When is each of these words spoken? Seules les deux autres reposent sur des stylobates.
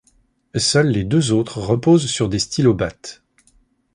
Seules 0.55 0.87
les 0.89 1.03
deux 1.03 1.31
autres 1.31 1.59
reposent 1.61 2.07
sur 2.07 2.27
des 2.27 2.39
stylobates. 2.39 3.21